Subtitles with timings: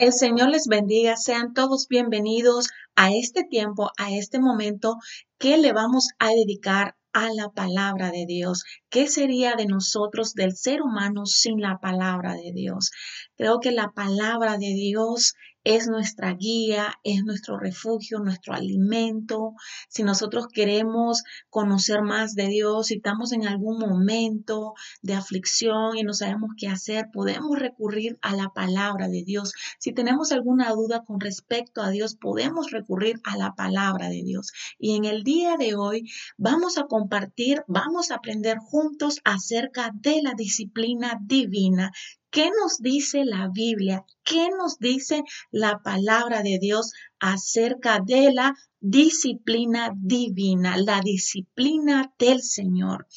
[0.00, 4.96] El Señor les bendiga, sean todos bienvenidos a este tiempo, a este momento
[5.36, 8.64] que le vamos a dedicar a la palabra de Dios.
[8.88, 12.92] ¿Qué sería de nosotros, del ser humano, sin la palabra de Dios?
[13.36, 15.34] Creo que la palabra de Dios
[15.64, 19.54] es nuestra guía, es nuestro refugio, nuestro alimento.
[19.88, 26.02] Si nosotros queremos conocer más de Dios, si estamos en algún momento de aflicción y
[26.02, 29.52] no sabemos qué hacer, podemos recurrir a la palabra de Dios.
[29.78, 34.52] Si tenemos alguna duda con respecto a Dios, podemos recurrir a la palabra de Dios.
[34.78, 40.22] Y en el día de hoy vamos a compartir, vamos a aprender juntos acerca de
[40.22, 41.92] la disciplina divina
[42.30, 44.04] ¿Qué nos dice la Biblia?
[44.22, 52.40] ¿Qué nos dice la palabra de Dios acerca de la disciplina divina, la disciplina del
[52.40, 53.08] Señor?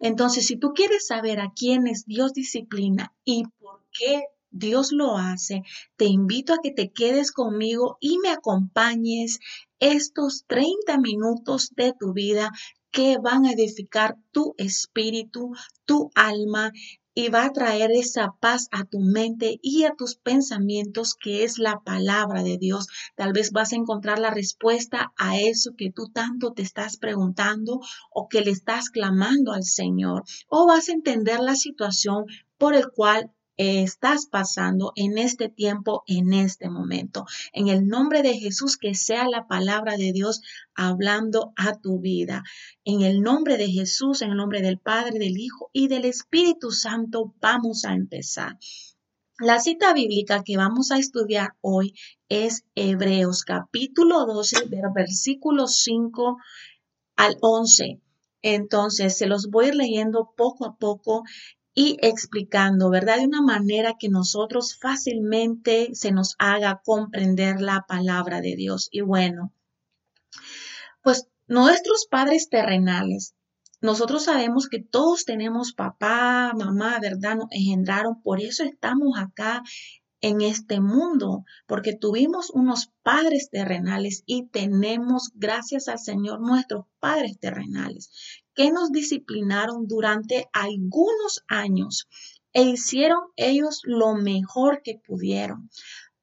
[0.00, 5.18] Entonces, si tú quieres saber a quién es Dios disciplina y por qué Dios lo
[5.18, 5.62] hace,
[5.96, 9.40] te invito a que te quedes conmigo y me acompañes
[9.80, 12.52] estos 30 minutos de tu vida
[12.90, 15.52] que van a edificar tu espíritu,
[15.84, 16.72] tu alma
[17.14, 21.58] y va a traer esa paz a tu mente y a tus pensamientos que es
[21.58, 22.88] la palabra de Dios.
[23.14, 27.80] Tal vez vas a encontrar la respuesta a eso que tú tanto te estás preguntando
[28.10, 32.26] o que le estás clamando al Señor o vas a entender la situación
[32.58, 37.26] por el cual estás pasando en este tiempo, en este momento.
[37.52, 40.40] En el nombre de Jesús, que sea la palabra de Dios
[40.74, 42.42] hablando a tu vida.
[42.84, 46.70] En el nombre de Jesús, en el nombre del Padre, del Hijo y del Espíritu
[46.70, 48.58] Santo, vamos a empezar.
[49.40, 51.94] La cita bíblica que vamos a estudiar hoy
[52.28, 56.36] es Hebreos capítulo 12, versículo 5
[57.16, 58.00] al 11.
[58.42, 61.24] Entonces, se los voy leyendo poco a poco
[61.74, 63.18] y explicando, ¿verdad?
[63.18, 68.88] De una manera que nosotros fácilmente se nos haga comprender la palabra de Dios.
[68.92, 69.52] Y bueno,
[71.02, 73.34] pues nuestros padres terrenales,
[73.80, 77.36] nosotros sabemos que todos tenemos papá, mamá, ¿verdad?
[77.36, 79.62] Nos engendraron, por eso estamos acá
[80.22, 87.38] en este mundo, porque tuvimos unos padres terrenales y tenemos, gracias al Señor, nuestros padres
[87.38, 88.10] terrenales,
[88.54, 92.08] que nos disciplinaron durante algunos años
[92.52, 95.70] e hicieron ellos lo mejor que pudieron.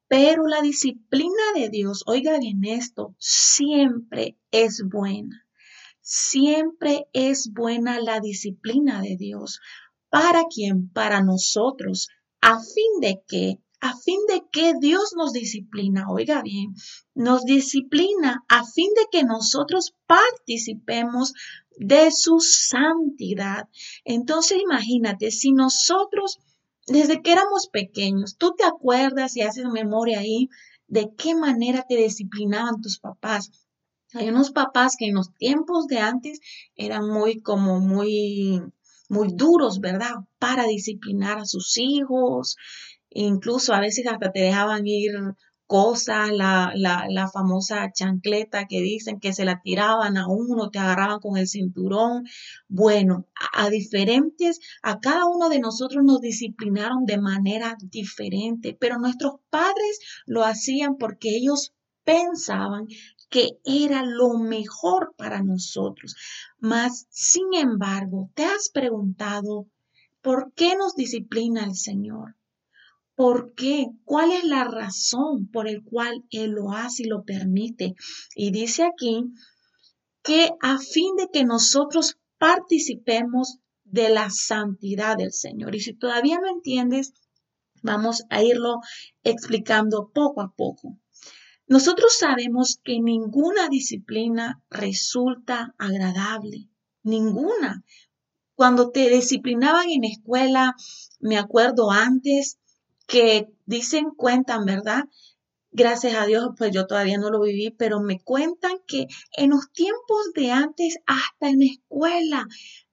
[0.08, 5.46] Pero la disciplina de Dios, oiga bien esto, siempre es buena.
[6.00, 9.60] Siempre es buena la disciplina de Dios.
[10.10, 10.90] ¿Para quién?
[10.90, 12.08] Para nosotros,
[12.40, 16.72] a fin de que a fin de que Dios nos disciplina, oiga bien,
[17.14, 21.32] nos disciplina a fin de que nosotros participemos
[21.78, 23.68] de su santidad.
[24.04, 26.38] Entonces imagínate, si nosotros,
[26.86, 30.48] desde que éramos pequeños, tú te acuerdas y haces memoria ahí
[30.86, 33.50] de qué manera te disciplinaban tus papás.
[34.14, 36.40] Hay unos papás que en los tiempos de antes
[36.76, 38.62] eran muy como muy
[39.08, 40.14] muy duros, ¿verdad?
[40.38, 42.56] Para disciplinar a sus hijos
[43.14, 45.12] Incluso a veces hasta te dejaban ir
[45.66, 51.20] cosas, la, la, famosa chancleta que dicen que se la tiraban a uno, te agarraban
[51.20, 52.24] con el cinturón.
[52.68, 58.98] Bueno, a, a, diferentes, a cada uno de nosotros nos disciplinaron de manera diferente, pero
[58.98, 61.72] nuestros padres lo hacían porque ellos
[62.04, 62.86] pensaban
[63.28, 66.14] que era lo mejor para nosotros.
[66.58, 69.66] Mas, sin embargo, ¿te has preguntado
[70.20, 72.36] por qué nos disciplina el Señor?
[73.14, 73.88] ¿Por qué?
[74.04, 77.94] ¿Cuál es la razón por el cual Él lo hace y lo permite?
[78.34, 79.24] Y dice aquí
[80.22, 85.74] que a fin de que nosotros participemos de la santidad del Señor.
[85.74, 87.12] Y si todavía no entiendes,
[87.82, 88.80] vamos a irlo
[89.22, 90.98] explicando poco a poco.
[91.66, 96.68] Nosotros sabemos que ninguna disciplina resulta agradable,
[97.02, 97.84] ninguna.
[98.54, 100.74] Cuando te disciplinaban en escuela,
[101.20, 102.58] me acuerdo antes,
[103.12, 105.04] que dicen, cuentan, ¿verdad?
[105.70, 109.06] Gracias a Dios, pues yo todavía no lo viví, pero me cuentan que
[109.36, 112.46] en los tiempos de antes, hasta en escuela,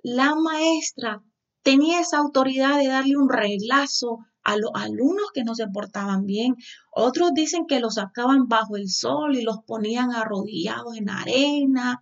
[0.04, 1.24] la maestra
[1.64, 6.58] tenía esa autoridad de darle un reglazo a los alumnos que no se portaban bien.
[6.92, 12.02] Otros dicen que los sacaban bajo el sol y los ponían arrodillados en arena.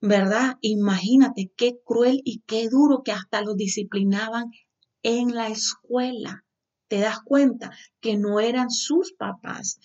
[0.00, 0.56] ¿Verdad?
[0.60, 4.50] Imagínate qué cruel y qué duro que hasta los disciplinaban
[5.04, 6.44] en la escuela
[6.92, 7.70] te das cuenta
[8.02, 9.80] que no eran sus papás.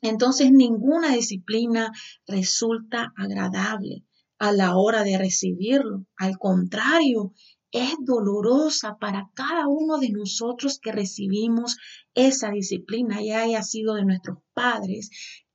[0.00, 1.92] Entonces ninguna disciplina
[2.26, 4.04] resulta agradable
[4.40, 6.06] a la hora de recibirlo.
[6.16, 7.32] Al contrario,
[7.70, 11.76] es dolorosa para cada uno de nosotros que recibimos
[12.14, 15.10] esa disciplina, ya haya sido de nuestros padres.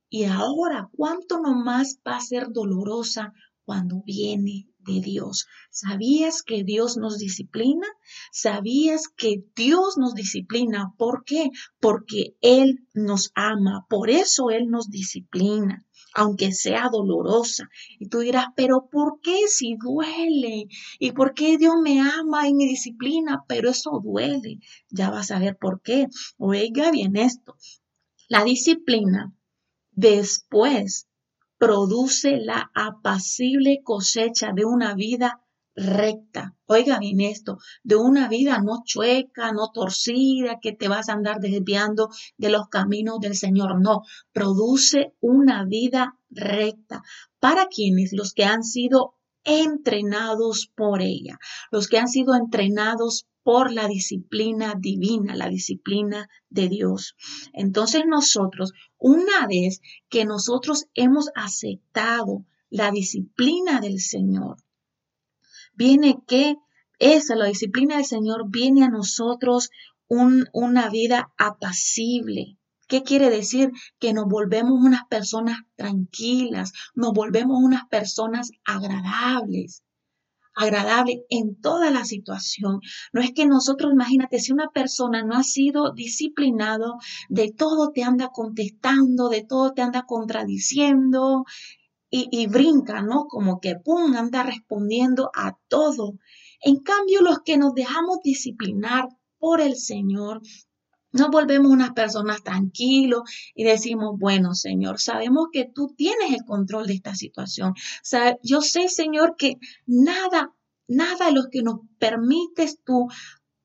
[0.08, 3.34] Y ahora, ¿cuánto nomás va a ser dolorosa
[3.66, 5.46] cuando viene de Dios.
[5.70, 7.86] ¿Sabías que Dios nos disciplina?
[8.32, 10.92] ¿Sabías que Dios nos disciplina?
[10.98, 11.50] ¿Por qué?
[11.80, 15.84] Porque Él nos ama, por eso Él nos disciplina
[16.14, 17.68] aunque sea dolorosa.
[17.98, 20.66] Y tú dirás, pero ¿por qué si duele?
[20.98, 23.44] ¿Y por qué Dios me ama y me disciplina?
[23.46, 24.58] Pero eso duele.
[24.88, 26.08] Ya vas a ver por qué.
[26.38, 27.56] Oiga bien esto.
[28.28, 29.32] La disciplina
[29.92, 31.08] después
[31.60, 35.42] produce la apacible cosecha de una vida
[35.76, 36.56] recta.
[36.64, 41.38] Oiga bien esto, de una vida no chueca, no torcida, que te vas a andar
[41.38, 42.08] desviando
[42.38, 43.78] de los caminos del Señor.
[43.78, 47.02] No, produce una vida recta.
[47.38, 48.14] ¿Para quienes?
[48.14, 51.38] Los que han sido entrenados por ella,
[51.70, 57.16] los que han sido entrenados por la disciplina divina, la disciplina de Dios.
[57.52, 64.56] Entonces nosotros, una vez que nosotros hemos aceptado la disciplina del Señor,
[65.74, 66.56] viene que
[66.98, 69.70] esa, la disciplina del Señor, viene a nosotros
[70.06, 72.58] una vida apacible.
[72.90, 73.70] ¿Qué quiere decir?
[74.00, 79.84] Que nos volvemos unas personas tranquilas, nos volvemos unas personas agradables
[80.56, 82.80] agradable en toda la situación.
[83.12, 86.96] No es que nosotros, imagínate, si una persona no ha sido disciplinado,
[87.28, 91.44] de todo te anda contestando, de todo te anda contradiciendo
[92.10, 93.26] y, y brinca, ¿no?
[93.28, 96.14] Como que, ¡pum!, anda respondiendo a todo.
[96.60, 99.08] En cambio, los que nos dejamos disciplinar
[99.38, 100.42] por el Señor,
[101.12, 103.22] nos volvemos unas personas tranquilos
[103.54, 107.74] y decimos, bueno, Señor, sabemos que tú tienes el control de esta situación.
[108.42, 110.54] yo sé, Señor, que nada,
[110.86, 113.08] nada de lo que nos permites tú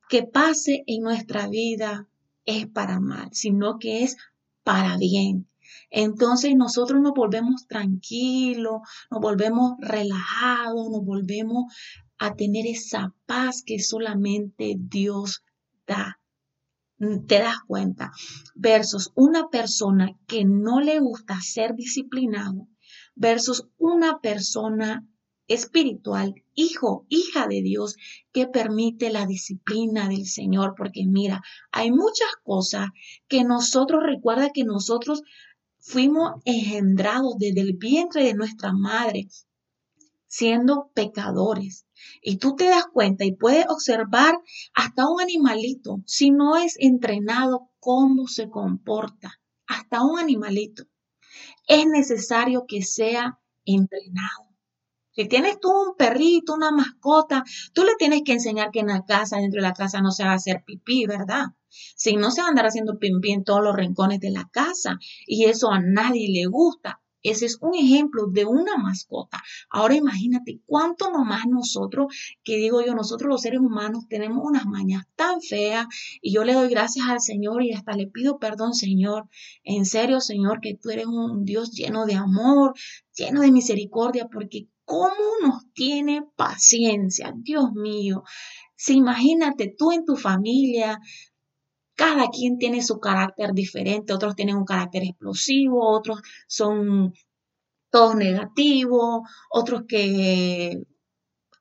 [0.08, 2.08] que pase en nuestra vida
[2.44, 4.16] es para mal, sino que es
[4.62, 5.48] para bien.
[5.90, 11.72] Entonces nosotros nos volvemos tranquilos, nos volvemos relajados, nos volvemos
[12.18, 15.42] a tener esa paz que solamente Dios
[15.86, 16.18] da.
[16.98, 18.12] Mm, te das cuenta,
[18.54, 22.68] versus una persona que no le gusta ser disciplinado,
[23.14, 25.06] versus una persona
[25.46, 27.96] espiritual, hijo, hija de Dios,
[28.32, 32.88] que permite la disciplina del Señor, porque mira, hay muchas cosas
[33.28, 35.22] que nosotros, recuerda que nosotros
[35.78, 39.28] fuimos engendrados desde el vientre de nuestra madre,
[40.26, 41.85] siendo pecadores.
[42.22, 44.38] Y tú te das cuenta y puedes observar
[44.74, 49.40] hasta un animalito, si no es entrenado, cómo se comporta.
[49.66, 50.84] Hasta un animalito.
[51.66, 54.46] Es necesario que sea entrenado.
[55.16, 59.04] Si tienes tú un perrito, una mascota, tú le tienes que enseñar que en la
[59.06, 61.46] casa, dentro de la casa, no se va a hacer pipí, ¿verdad?
[61.68, 64.98] Si no se va a andar haciendo pipí en todos los rincones de la casa
[65.26, 67.00] y eso a nadie le gusta.
[67.22, 69.42] Ese es un ejemplo de una mascota.
[69.70, 72.06] Ahora imagínate cuánto nomás nosotros,
[72.44, 75.86] que digo yo, nosotros los seres humanos tenemos unas mañas tan feas
[76.20, 79.28] y yo le doy gracias al Señor y hasta le pido perdón, Señor.
[79.64, 82.74] En serio, Señor, que tú eres un Dios lleno de amor,
[83.14, 85.10] lleno de misericordia, porque cómo
[85.42, 88.22] nos tiene paciencia, Dios mío.
[88.76, 91.00] Si imagínate tú en tu familia,
[91.96, 97.14] cada quien tiene su carácter diferente, otros tienen un carácter explosivo, otros son
[97.90, 100.82] todos negativos, otros que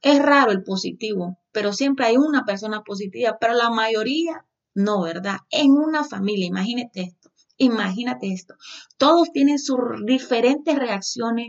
[0.02, 5.38] es raro el positivo, pero siempre hay una persona positiva, pero la mayoría no, ¿verdad?
[5.50, 8.56] En una familia, imagínate esto, imagínate esto.
[8.98, 11.48] Todos tienen sus diferentes reacciones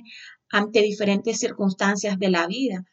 [0.49, 2.85] ante diferentes circunstancias de la vida.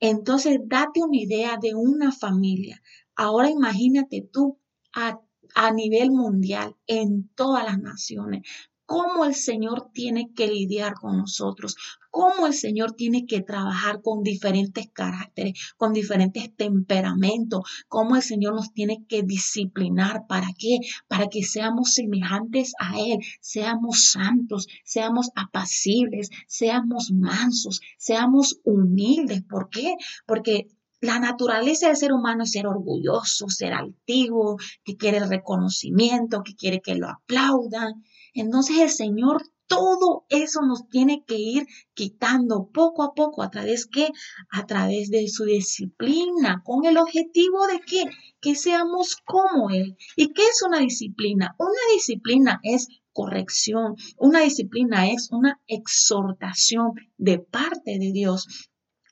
[0.00, 2.82] Entonces, date una idea de una familia.
[3.14, 4.58] Ahora imagínate tú
[4.92, 5.20] a
[5.60, 8.42] a nivel mundial, en todas las naciones,
[8.86, 11.74] cómo el Señor tiene que lidiar con nosotros,
[12.12, 18.54] cómo el Señor tiene que trabajar con diferentes caracteres, con diferentes temperamentos, cómo el Señor
[18.54, 20.28] nos tiene que disciplinar.
[20.28, 20.78] ¿Para qué?
[21.08, 29.42] Para que seamos semejantes a Él, seamos santos, seamos apacibles, seamos mansos, seamos humildes.
[29.42, 29.96] ¿Por qué?
[30.24, 30.68] Porque
[31.00, 36.54] la naturaleza del ser humano es ser orgulloso, ser altivo, que quiere el reconocimiento, que
[36.54, 38.04] quiere que lo aplaudan.
[38.34, 43.86] Entonces el Señor todo eso nos tiene que ir quitando poco a poco a través
[43.86, 44.08] que
[44.50, 48.04] a través de su disciplina con el objetivo de que
[48.40, 49.96] que seamos como él.
[50.16, 51.54] ¿Y qué es una disciplina?
[51.58, 58.46] Una disciplina es corrección, una disciplina es una exhortación de parte de Dios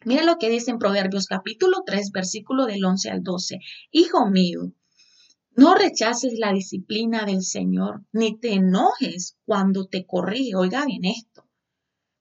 [0.06, 3.58] Mira lo que dice en Proverbios capítulo 3, versículo del 11 al 12.
[3.90, 4.72] Hijo mío,
[5.56, 10.54] no rechaces la disciplina del Señor, ni te enojes cuando te corrige.
[10.54, 11.48] Oiga bien esto.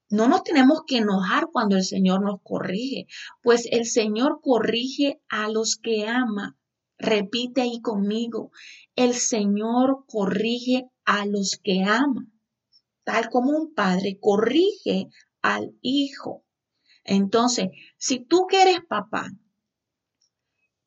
[0.10, 3.06] No nos tenemos que enojar cuando el Señor nos corrige,
[3.44, 6.58] pues el Señor corrige a los que ama.
[6.98, 8.50] Repite ahí conmigo,
[8.96, 12.26] el Señor corrige a los que ama,
[13.04, 15.10] tal como un padre corrige
[15.44, 16.45] al hijo.
[17.06, 19.32] Entonces, si tú que eres papá,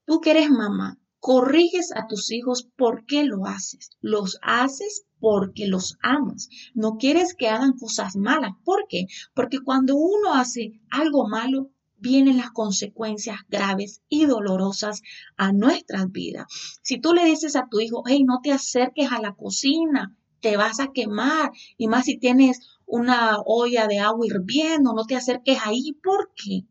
[0.05, 3.91] tú que eres mamá, corriges a tus hijos, ¿por qué lo haces?
[4.01, 6.49] Los haces porque los amas.
[6.75, 8.53] No quieres que hagan cosas malas.
[8.65, 9.07] ¿Por qué?
[9.35, 15.03] Porque cuando uno hace algo malo, vienen las consecuencias graves y dolorosas
[15.37, 16.47] a nuestras vidas.
[16.83, 20.57] Si tú le dices a tu hijo, hey, no te acerques a la cocina, te
[20.57, 25.59] vas a quemar, y más si tienes una olla de agua hirviendo, no te acerques
[25.65, 26.65] ahí, ¿por qué?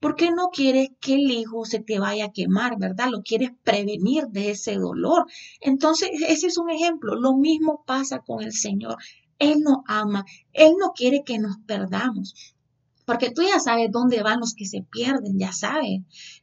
[0.00, 3.10] porque no quieres que el hijo se te vaya a quemar, ¿verdad?
[3.10, 5.26] Lo quieres prevenir de ese dolor.
[5.60, 7.14] Entonces, ese es un ejemplo.
[7.16, 8.96] Lo mismo pasa con el Señor.
[9.38, 12.54] Él nos ama, Él no quiere que nos perdamos.
[13.04, 16.00] Porque tú ya sabes dónde van los que se pierden, ya sabes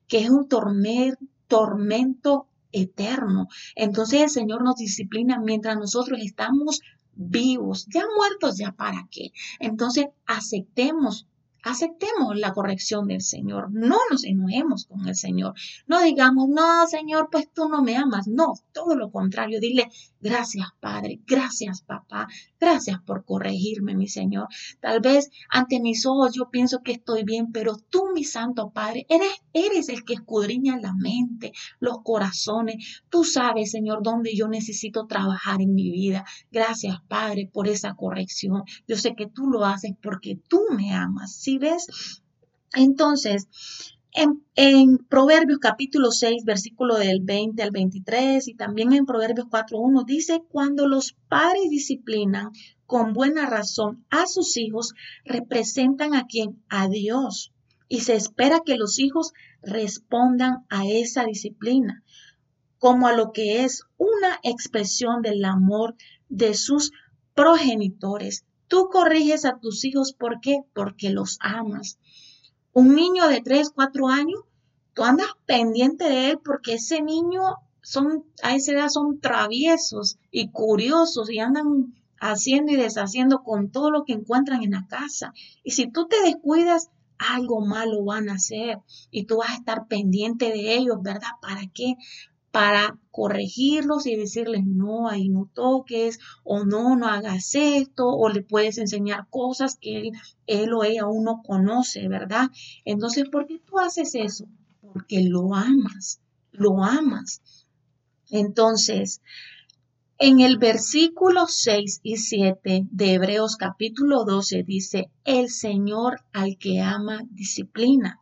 [0.08, 3.48] que es un tormento eterno.
[3.76, 6.82] Entonces el Señor nos disciplina mientras nosotros estamos
[7.18, 9.32] vivos, ya muertos, ya para qué.
[9.60, 11.28] Entonces aceptemos
[11.64, 15.54] aceptemos la corrección del Señor, no nos enojemos con el Señor,
[15.86, 19.90] no digamos, no, Señor, pues tú no me amas, no, todo lo contrario, dile,
[20.22, 22.28] gracias Padre, gracias papá,
[22.60, 24.48] gracias por corregirme, mi Señor.
[24.80, 29.06] Tal vez ante mis ojos yo pienso que estoy bien, pero tú, mi Santo Padre,
[29.10, 35.08] eres, eres el que escudriña la mente, los corazones, tú sabes, Señor, dónde yo necesito
[35.08, 36.26] trabajar en mi vida.
[36.52, 38.64] Gracias, Padre, por esa corrección.
[38.88, 41.36] Yo sé que tú lo haces porque tú me amas.
[41.48, 41.88] ¿Sí ves?
[42.74, 43.48] Entonces,
[44.12, 50.44] en, Proverbios capítulo 6, versículo del 20 al 23 y también en Proverbios 4.1 dice,
[50.50, 52.51] cuando los padres disciplinan
[52.86, 56.62] con buena razón a sus hijos, representan a quien?
[56.68, 57.54] A Dios.
[57.88, 62.04] Y se espera que los hijos respondan a esa disciplina
[62.77, 65.96] como a lo que es una expresión del amor
[66.27, 66.92] de sus
[67.36, 68.44] progenitores.
[68.68, 70.62] Tú corriges a tus hijos, ¿por qué?
[70.74, 72.00] Porque los amas.
[72.74, 74.42] Un niño de 3, 4 años,
[74.94, 77.42] tú andas pendiente de él porque ese niño
[77.82, 83.92] son, a esa edad son traviesos y curiosos y andan haciendo y deshaciendo con todo
[83.92, 85.34] lo que encuentran en la casa.
[85.64, 89.88] Y si tú te descuidas, algo malo van a hacer y tú vas a estar
[89.88, 91.32] pendiente de ellos, ¿verdad?
[91.42, 91.96] ¿Para qué?
[92.51, 98.42] Para corregirlos y decirles no, ahí no toques o no, no hagas esto o le
[98.42, 100.12] puedes enseñar cosas que él,
[100.46, 102.50] él o ella aún no conoce, ¿verdad?
[102.86, 104.46] Entonces, ¿por qué tú haces eso?
[104.82, 107.42] Porque lo amas, lo amas.
[108.30, 109.22] Entonces,
[110.20, 116.82] en el versículo 6 y 7 de Hebreos capítulo 12 dice, el Señor al que
[116.82, 118.20] ama disciplina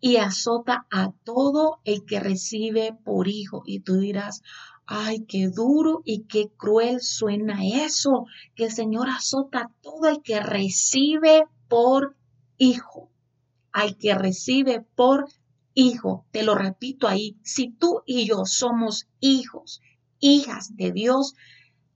[0.00, 3.62] y azota a todo el que recibe por hijo.
[3.66, 4.42] Y tú dirás,
[4.86, 10.22] ay, qué duro y qué cruel suena eso, que el Señor azota a todo el
[10.22, 12.16] que recibe por
[12.56, 13.10] hijo,
[13.72, 15.26] al que recibe por
[15.74, 16.26] hijo.
[16.30, 19.80] Te lo repito ahí, si tú y yo somos hijos,
[20.20, 21.34] hijas de Dios,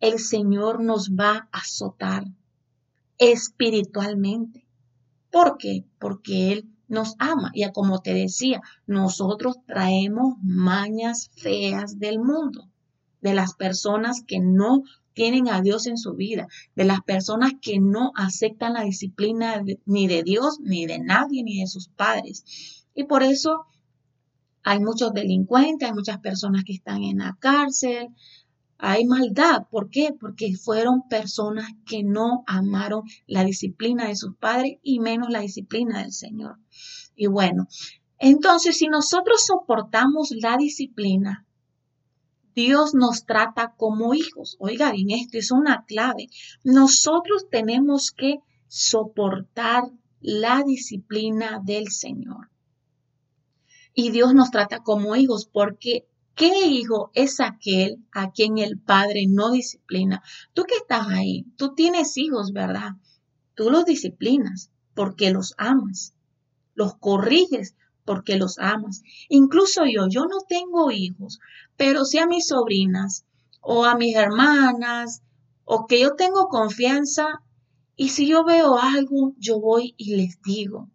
[0.01, 2.25] el Señor nos va a azotar
[3.19, 4.67] espiritualmente.
[5.31, 5.85] ¿Por qué?
[5.99, 7.51] Porque Él nos ama.
[7.55, 12.69] Y como te decía, nosotros traemos mañas feas del mundo,
[13.23, 14.83] de las personas que no
[15.15, 20.07] tienen a Dios en su vida, de las personas que no aceptan la disciplina ni
[20.07, 22.85] de Dios, ni de nadie, ni de sus padres.
[22.95, 23.65] Y por eso
[24.63, 28.09] hay muchos delincuentes, hay muchas personas que están en la cárcel,
[28.85, 29.69] hay maldad.
[29.71, 30.12] ¿Por qué?
[30.19, 36.03] Porque fueron personas que no amaron la disciplina de sus padres y menos la disciplina
[36.03, 36.59] del Señor.
[37.15, 37.69] Y bueno,
[38.19, 41.47] entonces si nosotros soportamos la disciplina,
[42.57, 44.57] Dios nos trata como hijos.
[44.59, 46.27] Oiga bien, esto es una clave.
[46.65, 49.85] Nosotros tenemos que soportar
[50.21, 52.51] la disciplina del Señor.
[53.95, 59.27] Y Dios nos trata como hijos porque ¿Qué hijo es aquel a quien el padre
[59.29, 60.23] no disciplina?
[60.53, 62.93] Tú que estás ahí, tú tienes hijos, ¿verdad?
[63.55, 66.15] Tú los disciplinas porque los amas,
[66.75, 69.03] los corriges porque los amas.
[69.29, 71.39] Incluso yo, yo no tengo hijos,
[71.77, 73.25] pero sí a mis sobrinas
[73.61, 75.23] o a mis hermanas
[75.65, 77.43] o que yo tengo confianza
[77.97, 80.89] y si yo veo algo, yo voy y les digo.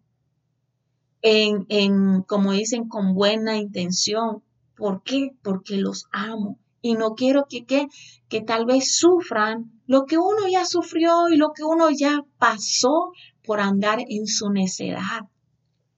[1.22, 4.42] en, en, como dicen, con buena intención.
[4.78, 5.32] ¿Por qué?
[5.42, 7.88] Porque los amo y no quiero que, que,
[8.28, 13.10] que tal vez sufran lo que uno ya sufrió y lo que uno ya pasó
[13.44, 15.22] por andar en su necedad.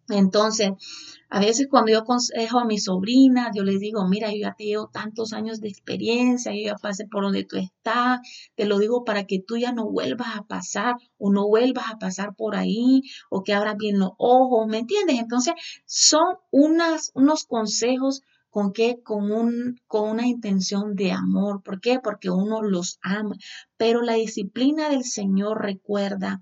[0.09, 0.71] Entonces,
[1.29, 4.65] a veces cuando yo aconsejo a mi sobrina, yo les digo, mira, yo ya te
[4.65, 8.21] llevo tantos años de experiencia, yo ya pasé por donde tú estás,
[8.57, 11.99] te lo digo para que tú ya no vuelvas a pasar o no vuelvas a
[11.99, 15.21] pasar por ahí o que abras bien los ojos, ¿me entiendes?
[15.21, 21.63] Entonces, son unas, unos consejos con qué, con un, con una intención de amor.
[21.63, 22.01] ¿Por qué?
[22.01, 23.37] Porque uno los ama.
[23.77, 26.41] Pero la disciplina del Señor recuerda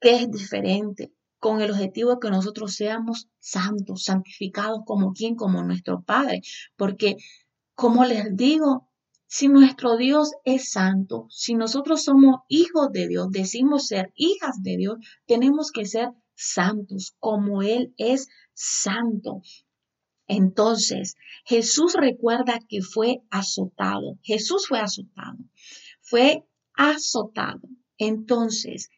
[0.00, 5.62] que es diferente con el objetivo de que nosotros seamos santos, santificados como quien, como
[5.62, 6.42] nuestro Padre.
[6.76, 7.16] Porque,
[7.74, 8.88] como les digo,
[9.26, 14.76] si nuestro Dios es santo, si nosotros somos hijos de Dios, decimos ser hijas de
[14.76, 19.40] Dios, tenemos que ser santos como Él es santo.
[20.26, 24.18] Entonces, Jesús recuerda que fue azotado.
[24.22, 25.38] Jesús fue azotado.
[26.00, 27.62] Fue azotado.
[27.98, 28.90] Entonces,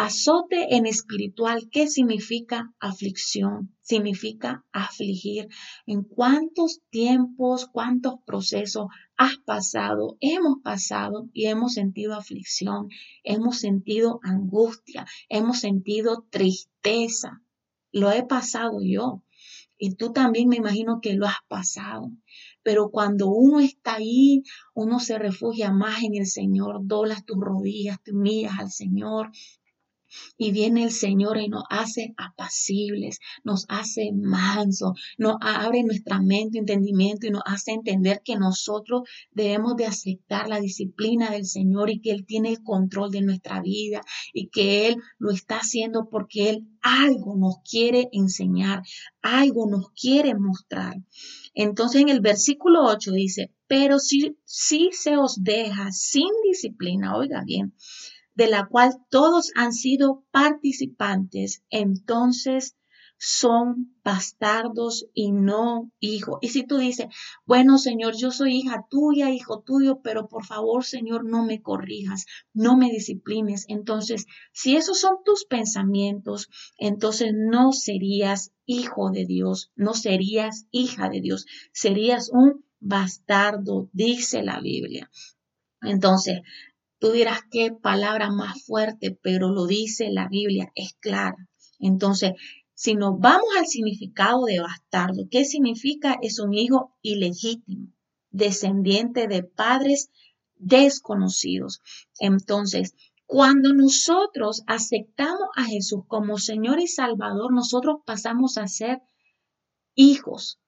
[0.00, 3.74] Azote en espiritual, ¿qué significa aflicción?
[3.80, 5.48] Significa afligir.
[5.86, 12.90] ¿En cuántos tiempos, cuántos procesos has pasado, hemos pasado y hemos sentido aflicción,
[13.24, 17.42] hemos sentido angustia, hemos sentido tristeza?
[17.90, 19.24] Lo he pasado yo.
[19.78, 22.10] Y tú también me imagino que lo has pasado.
[22.62, 24.42] Pero cuando uno está ahí,
[24.74, 29.30] uno se refugia más en el Señor, doblas tus rodillas, te humillas al Señor,
[30.36, 36.58] y viene el Señor y nos hace apacibles, nos hace mansos, nos abre nuestra mente,
[36.58, 42.00] entendimiento y nos hace entender que nosotros debemos de aceptar la disciplina del Señor y
[42.00, 44.00] que Él tiene el control de nuestra vida
[44.32, 48.82] y que Él lo está haciendo porque Él algo nos quiere enseñar,
[49.22, 50.96] algo nos quiere mostrar.
[51.54, 57.42] Entonces en el versículo 8 dice, pero si, si se os deja sin disciplina, oiga
[57.44, 57.74] bien,
[58.38, 62.76] de la cual todos han sido participantes, entonces
[63.18, 66.38] son bastardos y no hijos.
[66.40, 67.08] Y si tú dices,
[67.46, 72.26] bueno, Señor, yo soy hija tuya, hijo tuyo, pero por favor, Señor, no me corrijas,
[72.54, 73.64] no me disciplines.
[73.66, 81.08] Entonces, si esos son tus pensamientos, entonces no serías hijo de Dios, no serías hija
[81.08, 85.10] de Dios, serías un bastardo, dice la Biblia.
[85.82, 86.40] Entonces,
[86.98, 91.48] Tú dirás qué palabra más fuerte, pero lo dice la Biblia, es clara.
[91.78, 92.32] Entonces,
[92.74, 96.16] si nos vamos al significado de bastardo, ¿qué significa?
[96.22, 97.92] Es un hijo ilegítimo,
[98.30, 100.10] descendiente de padres
[100.56, 101.80] desconocidos.
[102.18, 102.94] Entonces,
[103.26, 109.02] cuando nosotros aceptamos a Jesús como Señor y Salvador, nosotros pasamos a ser
[109.94, 110.58] hijos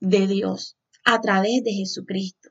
[0.00, 2.50] de Dios a través de Jesucristo.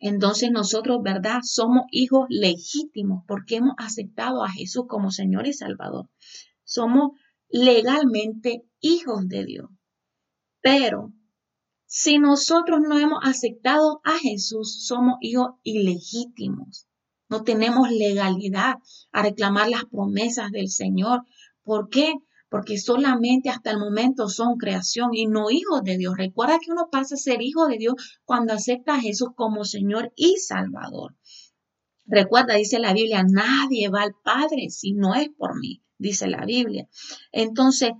[0.00, 1.40] Entonces nosotros, ¿verdad?
[1.42, 6.08] Somos hijos legítimos porque hemos aceptado a Jesús como Señor y Salvador.
[6.64, 7.12] Somos
[7.48, 9.70] legalmente hijos de Dios.
[10.60, 11.12] Pero
[11.86, 16.86] si nosotros no hemos aceptado a Jesús, somos hijos ilegítimos.
[17.28, 18.76] No tenemos legalidad
[19.12, 21.22] a reclamar las promesas del Señor.
[21.62, 22.14] ¿Por qué?
[22.48, 26.16] Porque solamente hasta el momento son creación y no hijos de Dios.
[26.16, 30.12] Recuerda que uno pasa a ser hijo de Dios cuando acepta a Jesús como Señor
[30.16, 31.14] y Salvador.
[32.06, 36.44] Recuerda, dice la Biblia, nadie va al Padre si no es por mí, dice la
[36.46, 36.88] Biblia.
[37.32, 37.90] Entonces,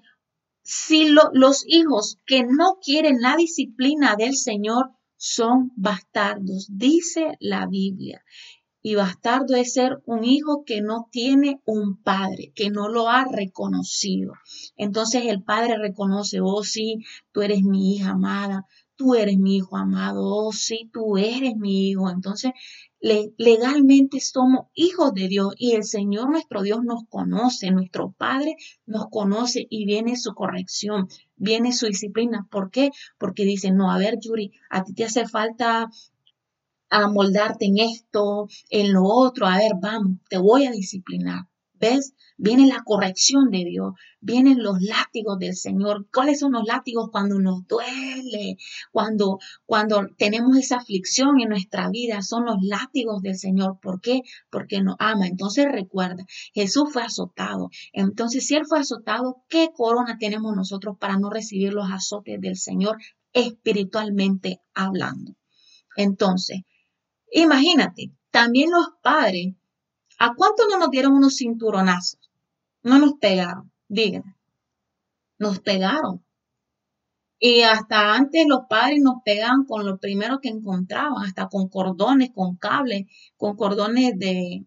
[0.63, 8.25] si los hijos que no quieren la disciplina del Señor son bastardos, dice la Biblia.
[8.88, 13.27] Y bastardo es ser un hijo que no tiene un padre, que no lo ha
[13.27, 14.33] reconocido.
[14.79, 18.64] Entonces el padre reconoce, oh sí, tú eres mi hija amada,
[18.96, 22.09] tú eres mi hijo amado, oh sí, tú eres mi hijo.
[22.09, 22.53] Entonces
[22.98, 29.09] legalmente somos hijos de Dios y el Señor nuestro Dios nos conoce, nuestro Padre nos
[29.11, 32.48] conoce y viene su corrección, viene su disciplina.
[32.51, 32.90] ¿Por qué?
[33.18, 35.90] Porque dice, no, a ver, Yuri, a ti te hace falta
[36.90, 39.46] a moldarte en esto, en lo otro.
[39.46, 41.46] A ver, vamos, te voy a disciplinar.
[41.81, 42.14] ¿Ves?
[42.37, 46.09] Viene la corrección de Dios, vienen los látigos del Señor.
[46.12, 48.57] ¿Cuáles son los látigos cuando nos duele?
[48.90, 53.79] Cuando, cuando tenemos esa aflicción en nuestra vida, son los látigos del Señor.
[53.81, 54.22] ¿Por qué?
[54.51, 55.27] Porque nos ama.
[55.27, 57.70] Entonces recuerda, Jesús fue azotado.
[57.92, 62.57] Entonces, si Él fue azotado, ¿qué corona tenemos nosotros para no recibir los azotes del
[62.57, 62.98] Señor
[63.33, 65.35] espiritualmente hablando?
[65.96, 66.62] Entonces,
[67.33, 69.55] Imagínate, también los padres,
[70.19, 72.31] ¿a cuánto no nos dieron unos cinturonazos?
[72.83, 74.37] No nos pegaron, díganme.
[75.38, 76.25] nos pegaron.
[77.41, 82.31] Y hasta antes los padres nos pegaban con lo primero que encontraban, hasta con cordones,
[82.35, 84.67] con cables, con cordones de,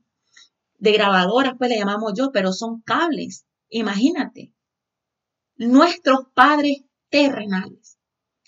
[0.78, 3.46] de grabadoras, pues le llamamos yo, pero son cables.
[3.70, 4.54] Imagínate.
[5.58, 7.98] Nuestros padres terrenales.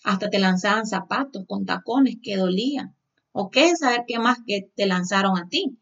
[0.04, 2.96] Hasta te lanzaban zapatos con tacones que dolían.
[3.34, 5.78] ¿O qué saber qué más que te lanzaron a ti?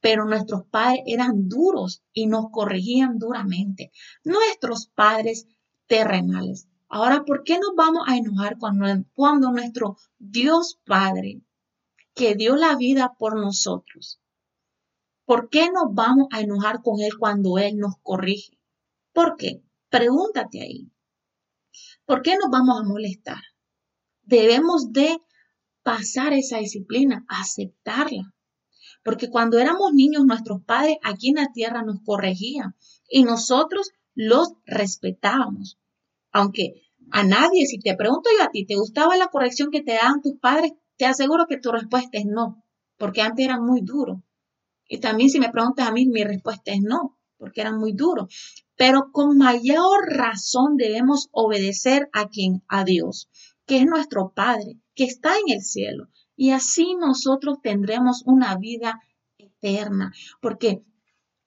[0.00, 3.92] Pero nuestros padres eran duros y nos corregían duramente.
[4.24, 5.46] Nuestros padres
[5.86, 6.66] terrenales.
[6.88, 11.42] Ahora, ¿por qué nos vamos a enojar cuando, cuando nuestro Dios Padre,
[12.14, 14.20] que dio la vida por nosotros,
[15.24, 18.58] ¿por qué nos vamos a enojar con Él cuando Él nos corrige?
[19.12, 19.62] ¿Por qué?
[19.88, 20.90] Pregúntate ahí.
[22.06, 23.42] ¿Por qué nos vamos a molestar?
[24.22, 25.18] Debemos de
[25.84, 28.34] pasar esa disciplina, aceptarla.
[29.04, 32.74] Porque cuando éramos niños, nuestros padres aquí en la tierra nos corregían
[33.08, 35.78] y nosotros los respetábamos.
[36.32, 39.92] Aunque a nadie, si te pregunto yo a ti, ¿te gustaba la corrección que te
[39.92, 40.72] daban tus padres?
[40.96, 42.64] Te aseguro que tu respuesta es no,
[42.96, 44.18] porque antes eran muy duros.
[44.88, 48.34] Y también si me preguntas a mí, mi respuesta es no, porque eran muy duros.
[48.76, 53.28] Pero con mayor razón debemos obedecer a quien, a Dios,
[53.66, 56.08] que es nuestro Padre, que está en el cielo.
[56.36, 59.00] Y así nosotros tendremos una vida
[59.38, 60.82] eterna, porque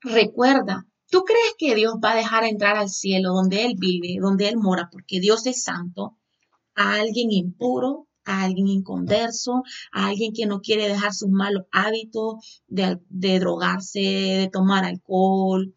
[0.00, 4.48] recuerda, ¿Tú crees que Dios va a dejar entrar al cielo donde Él vive, donde
[4.48, 6.18] Él mora, porque Dios es santo,
[6.74, 12.62] a alguien impuro, a alguien inconverso, a alguien que no quiere dejar sus malos hábitos
[12.66, 15.74] de, de drogarse, de tomar alcohol,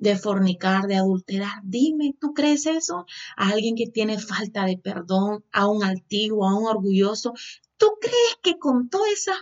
[0.00, 1.60] de fornicar, de adulterar.
[1.62, 3.06] Dime, ¿tú crees eso?
[3.36, 7.34] A alguien que tiene falta de perdón, a un altivo, a un orgulloso.
[7.76, 9.36] ¿Tú crees que con todas esas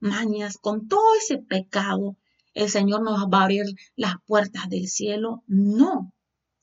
[0.00, 2.16] mañas, con todo ese pecado,
[2.54, 3.66] el Señor nos va a abrir
[3.96, 5.44] las puertas del cielo.
[5.46, 6.12] No,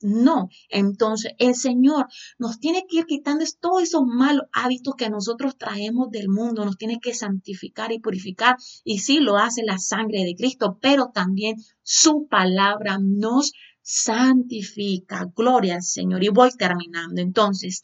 [0.06, 0.48] no.
[0.68, 2.06] Entonces, el Señor
[2.38, 6.64] nos tiene que ir quitando todos esos malos hábitos que nosotros traemos del mundo.
[6.64, 8.56] Nos tiene que santificar y purificar.
[8.84, 15.30] Y sí, lo hace la sangre de Cristo, pero también su palabra nos santifica.
[15.34, 16.22] Gloria al Señor.
[16.22, 17.20] Y voy terminando.
[17.20, 17.82] Entonces,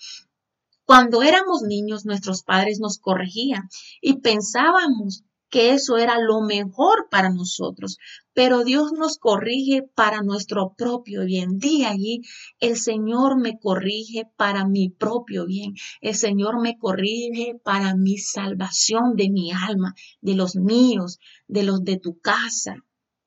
[0.85, 3.68] cuando éramos niños, nuestros padres nos corregían
[4.00, 7.98] y pensábamos que eso era lo mejor para nosotros,
[8.32, 11.58] pero Dios nos corrige para nuestro propio bien.
[11.58, 12.22] Di allí,
[12.58, 15.74] el Señor me corrige para mi propio bien.
[16.00, 21.84] El Señor me corrige para mi salvación de mi alma, de los míos, de los
[21.84, 22.76] de tu casa.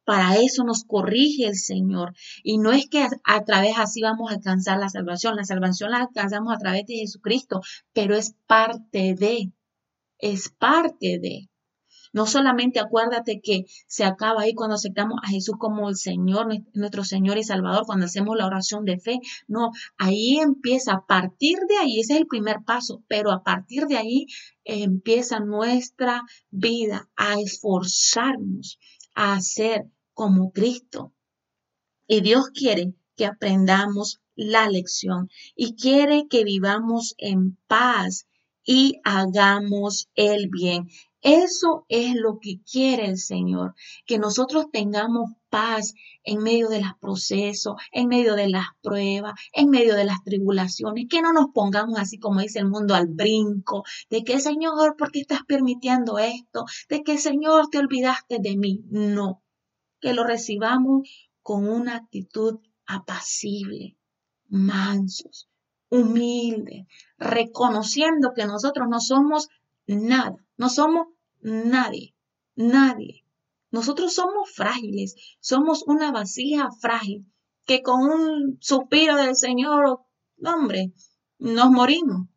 [0.04, 2.16] Para eso nos corrige el Señor.
[2.42, 5.36] Y no es que a, a, través así vamos a alcanzar la salvación.
[5.36, 7.62] La salvación la alcanzamos a través de Jesucristo,
[7.94, 9.52] pero es parte de,
[10.18, 11.50] es parte de.
[12.16, 17.04] No solamente acuérdate que se acaba ahí cuando aceptamos a Jesús como el Señor, nuestro
[17.04, 19.20] Señor y Salvador, cuando hacemos la oración de fe.
[19.50, 23.88] No, ahí empieza, a partir de ahí, ese es el primer paso, pero a partir
[23.88, 24.28] de ahí
[24.64, 28.80] empieza nuestra vida a esforzarnos
[29.14, 31.14] a hacer como Cristo.
[32.08, 38.26] Y Dios quiere que aprendamos la lección y quiere que vivamos en paz
[38.66, 40.88] y hagamos el bien.
[41.28, 43.74] Eso es lo que quiere el Señor,
[44.06, 49.72] que nosotros tengamos paz en medio de los procesos, en medio de las pruebas, en
[49.72, 53.84] medio de las tribulaciones, que no nos pongamos así como dice el mundo al brinco,
[54.12, 56.66] de que Señor, ¿por qué estás permitiendo esto?
[56.90, 58.84] De que Señor, te olvidaste de mí.
[58.92, 59.42] No,
[60.02, 61.10] que lo recibamos
[61.42, 63.98] con una actitud apacible,
[64.48, 65.50] mansos,
[65.90, 66.86] humildes,
[67.18, 69.48] reconociendo que nosotros no somos
[69.88, 71.15] nada, no somos
[71.48, 72.16] Nadie,
[72.56, 73.24] nadie.
[73.70, 77.32] Nosotros somos frágiles, somos una vasija frágil
[77.68, 80.00] que con un suspiro del Señor,
[80.44, 80.92] hombre,
[81.38, 82.30] nos morimos.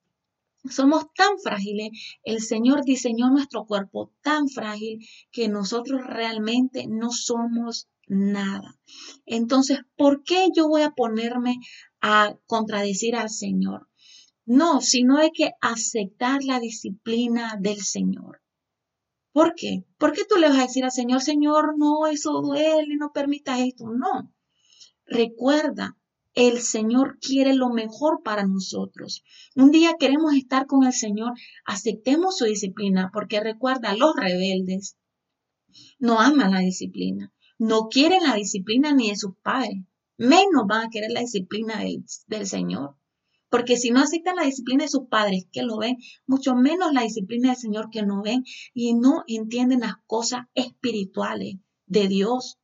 [0.68, 1.88] Somos tan frágiles,
[2.22, 4.98] el Señor diseñó nuestro cuerpo tan frágil
[5.30, 8.78] que nosotros realmente no somos nada.
[9.24, 11.56] Entonces, ¿por qué yo voy a ponerme
[12.02, 13.88] a contradecir al Señor?
[14.44, 18.42] No, sino hay que aceptar la disciplina del Señor.
[19.38, 19.84] ¿Por qué?
[19.98, 23.60] ¿Por qué tú le vas a decir al Señor, Señor, no, eso duele, no permitas
[23.60, 23.84] esto?
[23.88, 24.34] No.
[25.06, 25.96] Recuerda,
[26.34, 29.22] el Señor quiere lo mejor para nosotros.
[29.54, 34.98] Un día queremos estar con el Señor, aceptemos su disciplina, porque recuerda, los rebeldes
[36.00, 39.84] no aman la disciplina, no quieren la disciplina ni de sus padres,
[40.16, 42.96] menos van a querer la disciplina del, del Señor.
[43.50, 47.02] Porque si no aceptan la disciplina de sus padres que lo ven, mucho menos la
[47.02, 51.56] disciplina del Señor que no ven y no entienden las cosas espirituales
[51.86, 52.58] de Dios.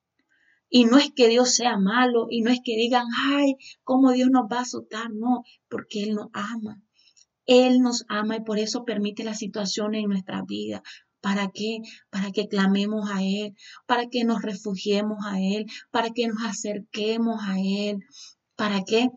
[0.68, 4.29] Y no es que Dios sea malo y no es que digan, ay, cómo Dios
[4.31, 6.83] nos va a azotar, no, porque Él nos ama.
[7.47, 10.83] Él nos ama y por eso permite las situaciones en nuestra vida.
[11.20, 11.79] ¿Para qué?
[12.11, 13.55] Para que clamemos a Él,
[13.87, 18.01] para que nos refugiemos a Él, para que nos acerquemos a Él.
[18.57, 19.09] ¿Para qué?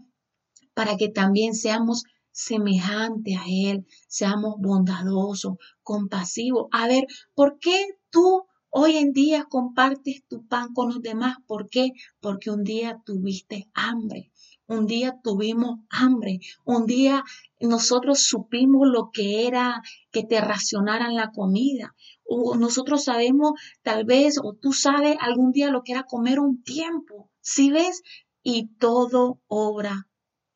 [0.78, 6.68] Para que también seamos semejantes a Él, seamos bondadosos, compasivos.
[6.72, 7.78] A ver, ¿por qué
[8.12, 11.38] tú Hoy en día compartes tu pan con los demás.
[11.48, 11.94] ¿Por qué?
[12.20, 14.32] Porque un día tuviste hambre.
[14.68, 16.42] Un día tuvimos hambre.
[16.64, 17.24] Un día
[17.60, 21.96] nosotros supimos lo que era que te racionaran la comida.
[22.24, 26.62] O nosotros sabemos, tal vez, o tú sabes algún día lo que era comer un
[26.62, 27.32] tiempo.
[27.42, 28.04] ¿Sí ves?
[28.44, 30.08] Y todo obra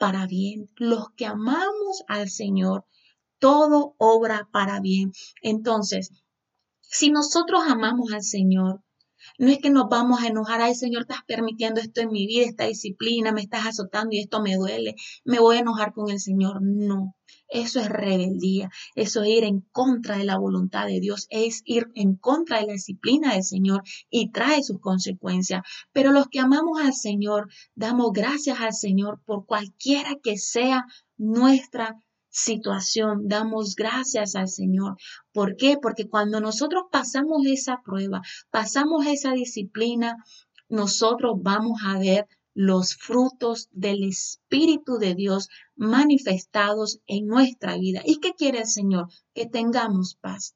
[0.01, 0.67] para bien.
[0.77, 2.85] Los que amamos al Señor,
[3.37, 5.11] todo obra para bien.
[5.43, 6.09] Entonces,
[6.81, 8.81] si nosotros amamos al Señor,
[9.37, 12.47] no es que nos vamos a enojar, ay Señor, estás permitiendo esto en mi vida,
[12.47, 16.19] esta disciplina, me estás azotando y esto me duele, me voy a enojar con el
[16.19, 16.63] Señor.
[16.63, 17.15] No,
[17.51, 21.91] eso es rebeldía, eso es ir en contra de la voluntad de Dios, es ir
[21.95, 25.61] en contra de la disciplina del Señor y trae sus consecuencias.
[25.91, 30.85] Pero los que amamos al Señor, damos gracias al Señor por cualquiera que sea
[31.17, 31.97] nuestra
[32.29, 34.95] situación, damos gracias al Señor.
[35.33, 35.77] ¿Por qué?
[35.81, 40.15] Porque cuando nosotros pasamos esa prueba, pasamos esa disciplina,
[40.69, 48.01] nosotros vamos a ver los frutos del Espíritu de Dios manifestados en nuestra vida.
[48.05, 49.07] ¿Y qué quiere el Señor?
[49.33, 50.55] Que tengamos paz.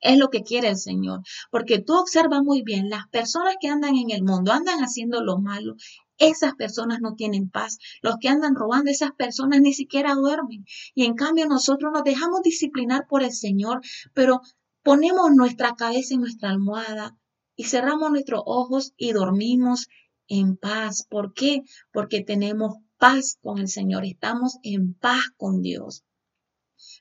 [0.00, 3.96] Es lo que quiere el Señor, porque tú observas muy bien, las personas que andan
[3.96, 5.74] en el mundo andan haciendo lo malo
[6.18, 7.78] esas personas no tienen paz.
[8.02, 10.66] Los que andan robando, esas personas ni siquiera duermen.
[10.94, 13.80] Y en cambio nosotros nos dejamos disciplinar por el Señor,
[14.14, 14.40] pero
[14.82, 17.16] ponemos nuestra cabeza en nuestra almohada
[17.56, 19.88] y cerramos nuestros ojos y dormimos
[20.28, 21.06] en paz.
[21.08, 21.62] ¿Por qué?
[21.92, 26.04] Porque tenemos paz con el Señor, estamos en paz con Dios.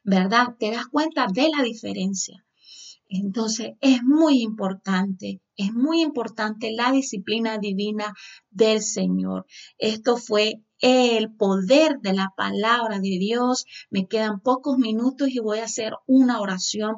[0.04, 0.56] ¿Verdad?
[0.58, 2.46] ¿Te das cuenta de la diferencia?
[3.10, 8.14] Entonces es muy importante, es muy importante la disciplina divina
[8.50, 9.46] del Señor.
[9.78, 13.66] Esto fue el poder de la palabra de Dios.
[13.90, 16.96] Me quedan pocos minutos y voy a hacer una oración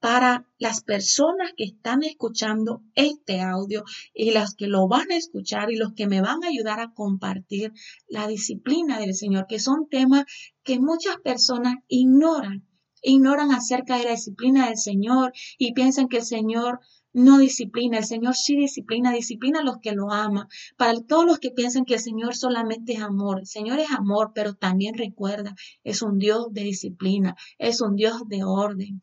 [0.00, 3.84] para las personas que están escuchando este audio
[4.14, 6.92] y las que lo van a escuchar y los que me van a ayudar a
[6.92, 7.72] compartir
[8.08, 10.24] la disciplina del Señor, que son temas
[10.64, 12.66] que muchas personas ignoran
[13.02, 16.80] ignoran acerca de la disciplina del Señor y piensan que el Señor
[17.12, 20.46] no disciplina, el Señor sí disciplina, disciplina a los que lo aman.
[20.76, 24.32] Para todos los que piensan que el Señor solamente es amor, el Señor es amor,
[24.34, 29.02] pero también recuerda, es un Dios de disciplina, es un Dios de orden.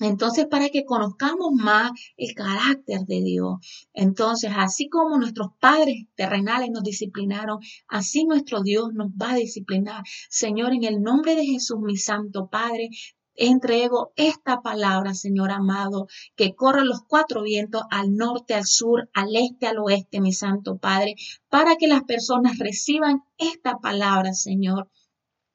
[0.00, 3.56] Entonces, para que conozcamos más el carácter de Dios.
[3.92, 7.58] Entonces, así como nuestros padres terrenales nos disciplinaron,
[7.88, 10.04] así nuestro Dios nos va a disciplinar.
[10.30, 12.90] Señor, en el nombre de Jesús, mi Santo Padre,
[13.34, 19.34] entrego esta palabra, Señor amado, que corra los cuatro vientos al norte, al sur, al
[19.36, 21.14] este, al oeste, mi Santo Padre,
[21.48, 24.88] para que las personas reciban esta palabra, Señor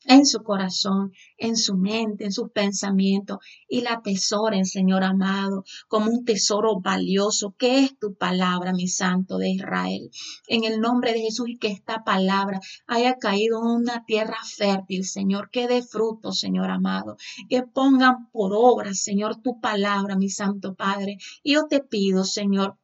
[0.05, 3.37] en su corazón, en su mente, en sus pensamientos
[3.67, 9.37] y la atesoren, Señor amado, como un tesoro valioso que es tu palabra, mi santo
[9.37, 10.09] de Israel.
[10.47, 15.05] En el nombre de Jesús y que esta palabra haya caído en una tierra fértil,
[15.05, 17.17] Señor, que dé fruto, Señor amado,
[17.49, 21.17] que pongan por obra, Señor, tu palabra, mi santo Padre.
[21.43, 22.77] Y yo te pido, Señor,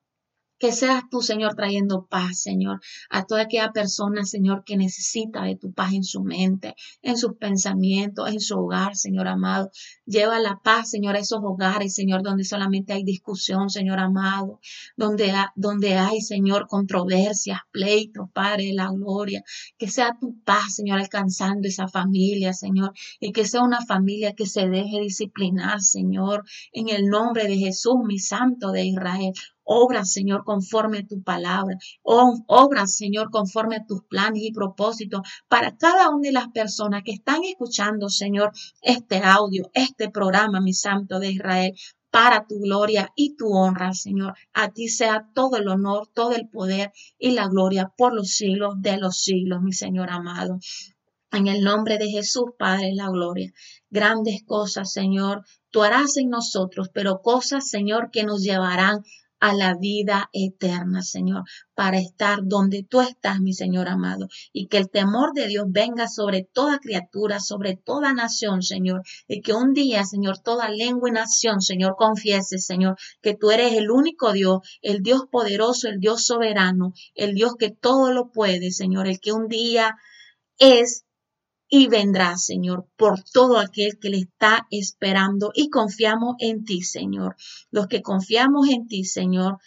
[0.59, 5.55] que seas tú, Señor, trayendo paz, Señor, a toda aquella persona, Señor, que necesita de
[5.55, 9.71] tu paz en su mente, en sus pensamientos, en su hogar, Señor amado.
[10.05, 14.59] Lleva la paz, Señor, a esos hogares, Señor, donde solamente hay discusión, Señor amado,
[14.97, 19.43] donde, donde hay, Señor, controversias, pleitos, Padre de la gloria.
[19.77, 24.45] Que sea tu paz, Señor, alcanzando esa familia, Señor, y que sea una familia que
[24.45, 26.43] se deje disciplinar, Señor,
[26.73, 29.33] en el nombre de Jesús, mi Santo de Israel.
[29.71, 31.77] Obra, Señor, conforme a tu palabra.
[32.01, 37.11] Obra, Señor, conforme a tus planes y propósitos para cada una de las personas que
[37.11, 38.51] están escuchando, Señor,
[38.81, 41.73] este audio, este programa, mi Santo de Israel
[42.09, 44.33] para tu gloria y tu honra, Señor.
[44.53, 48.73] A ti sea todo el honor, todo el poder y la gloria por los siglos
[48.79, 50.57] de los siglos, mi Señor amado.
[51.31, 53.51] En el nombre de Jesús, Padre, la gloria.
[53.91, 59.03] Grandes cosas, Señor, tú harás en nosotros, pero cosas, Señor, que nos llevarán
[59.39, 64.77] a la vida eterna, Señor, para estar donde tú estás, mi Señor amado, y que
[64.77, 69.73] el temor de Dios venga sobre toda criatura, sobre toda nación, Señor, y que un
[69.73, 74.59] día, Señor, toda lengua y nación, Señor, confiese, Señor, que tú eres el único Dios,
[74.81, 79.31] el Dios poderoso, el Dios soberano, el Dios que todo lo puede, Señor, el que
[79.31, 79.95] un día
[80.57, 81.05] es
[81.69, 87.35] y vendrá, Señor, por todo aquel que le está esperando y confiamos en ti, Señor.
[87.69, 89.59] Los que confiamos en ti, Señor,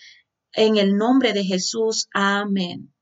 [0.52, 2.08] en el nombre de Jesús.
[2.12, 2.92] Amén.